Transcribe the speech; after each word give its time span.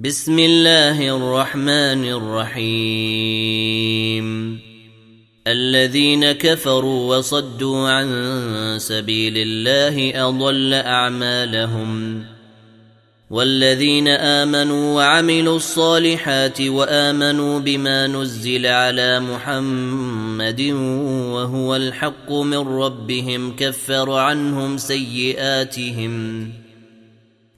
بسم 0.00 0.38
الله 0.38 1.16
الرحمن 1.16 2.04
الرحيم. 2.04 2.58
الذين 5.46 6.32
كفروا 6.32 7.16
وصدوا 7.16 7.88
عن 7.88 8.08
سبيل 8.78 9.34
الله 9.36 10.28
أضل 10.28 10.74
أعمالهم. 10.74 12.24
والذين 13.30 14.08
آمنوا 14.08 14.96
وعملوا 14.96 15.56
الصالحات 15.56 16.60
وآمنوا 16.60 17.58
بما 17.58 18.06
نزل 18.06 18.66
على 18.66 19.20
محمد 19.20 20.60
وهو 21.32 21.76
الحق 21.76 22.32
من 22.32 22.68
ربهم 22.68 23.56
كفر 23.56 24.12
عنهم 24.12 24.78
سيئاتهم. 24.78 26.52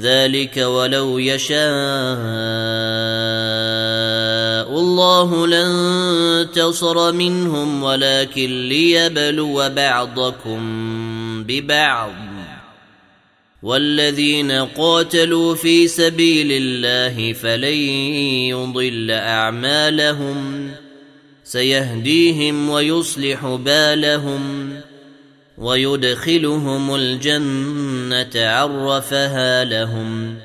ذلك 0.00 0.56
ولو 0.56 1.18
يشاء 1.18 1.56
الله 4.78 5.46
لانتصر 5.46 7.12
منهم 7.12 7.82
ولكن 7.82 8.68
ليبلو 8.68 9.68
بعضكم 9.68 10.60
ببعض. 11.44 12.12
والذين 13.62 14.52
قاتلوا 14.52 15.54
في 15.54 15.88
سبيل 15.88 16.48
الله 16.52 17.32
فلن 17.32 17.78
يضل 18.54 19.10
أعمالهم 19.10 20.70
سيهديهم 21.44 22.70
ويصلح 22.70 23.46
بالهم 23.46 24.72
ويدخلهم 25.58 26.94
الجنة 28.12 28.48
عرفها 28.48 29.64
لهم. 29.64 30.38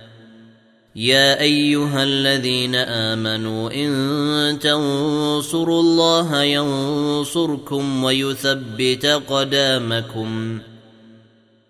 يا 0.95 1.39
أيها 1.39 2.03
الذين 2.03 2.75
آمنوا 2.75 3.71
إن 3.71 4.59
تنصروا 4.59 5.81
الله 5.81 6.43
ينصركم 6.43 8.03
ويثبت 8.03 9.05
قدامكم. 9.05 10.59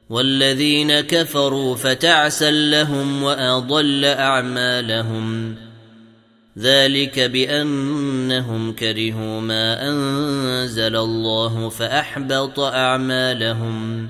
والذين 0.09 0.99
كفروا 0.99 1.75
فتعسا 1.75 2.51
لهم 2.51 3.23
وأضل 3.23 4.05
أعمالهم. 4.05 5.55
ذلك 6.57 7.19
بأنهم 7.19 8.73
كرهوا 8.73 9.41
ما 9.41 9.89
أنزل 9.89 10.95
الله 10.95 11.69
فأحبط 11.69 12.59
أعمالهم. 12.59 14.09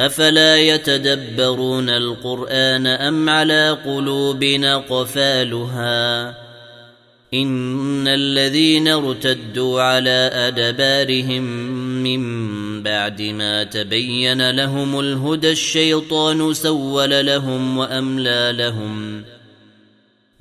أفلا 0.00 0.58
يتدبرون 0.58 1.90
القرآن 1.90 2.86
أم 2.86 3.28
على 3.28 3.78
قلوبنا 3.84 4.76
قفالها 4.76 6.28
إن 7.34 8.08
الذين 8.08 8.88
ارتدوا 8.88 9.82
على 9.82 10.30
أدبارهم 10.32 11.42
من 12.02 12.82
بعد 12.82 13.22
ما 13.22 13.64
تبين 13.64 14.50
لهم 14.50 15.00
الهدى 15.00 15.50
الشيطان 15.50 16.54
سول 16.54 17.26
لهم 17.26 17.78
وأملى 17.78 18.54
لهم. 18.58 19.24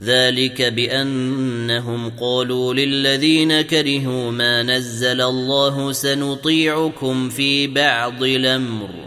ذلك 0.02 0.62
بأنهم 0.62 2.10
قالوا 2.10 2.74
للذين 2.74 3.62
كرهوا 3.62 4.32
ما 4.32 4.64
نزل 4.64 5.22
الله 5.22 5.92
سنطيعكم 5.92 7.30
في 7.30 7.68
بعض 7.68 8.24
الأمر. 8.24 9.07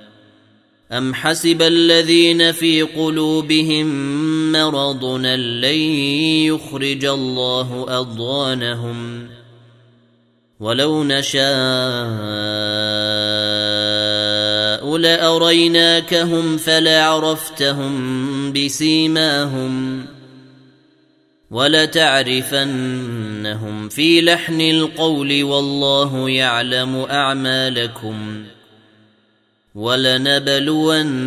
أم 0.91 1.13
حسب 1.13 1.61
الذين 1.61 2.51
في 2.51 2.81
قلوبهم 2.81 3.87
مرض 4.51 5.05
لن 5.25 5.79
يخرج 6.45 7.05
الله 7.05 7.85
أضوانهم 7.89 9.27
ولو 10.59 11.03
نشاء 11.03 11.41
لأريناكهم 14.97 16.57
فلعرفتهم 16.57 17.93
بسيماهم 18.53 20.05
ولتعرفنهم 21.51 22.69
في 23.89 24.21
لحن 24.21 24.61
القول 24.61 25.43
والله 25.43 26.29
يعلم 26.29 26.95
أعمالكم 26.95 28.43
ۖ 28.57 28.60
ولنبلونكم 29.75 31.17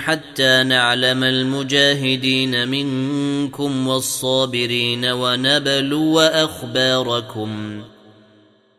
حتى 0.00 0.62
نعلم 0.62 1.24
المجاهدين 1.24 2.68
منكم 2.68 3.88
والصابرين 3.88 5.04
ونبلو 5.04 6.20
أخباركم. 6.20 7.82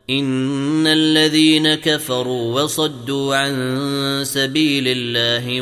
إن 0.09 0.87
الذين 0.87 1.75
كفروا 1.75 2.61
وصدوا 2.61 3.35
عن 3.35 4.21
سبيل 4.25 4.83
الله 4.87 5.61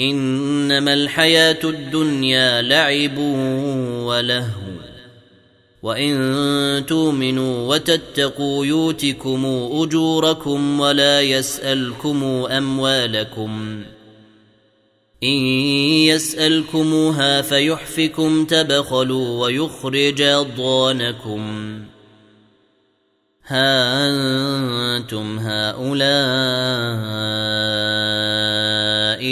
إنما 0.00 0.94
الحياة 0.94 1.58
الدنيا 1.64 2.62
لعب 2.62 3.18
ولهو. 4.04 4.74
وإن 5.82 6.86
تؤمنوا 6.86 7.74
وتتقوا 7.74 8.66
يؤتكم 8.66 9.46
أجوركم 9.72 10.80
ولا 10.80 11.20
يسألكم 11.20 12.24
أموالكم. 12.50 13.84
إن 15.24 15.46
يسألكموها 16.08 17.42
فيحفكم 17.42 18.44
تبخلوا 18.44 19.44
ويخرج 19.44 20.22
اضوانكم 20.22 21.74
ها 23.46 24.06
أنتم 24.96 25.38
هؤلاء 25.38 25.94